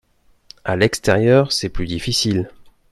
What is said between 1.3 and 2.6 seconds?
c’est plus difficile